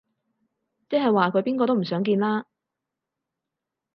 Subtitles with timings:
[0.89, 2.47] 即係話佢邊個都唔想見啦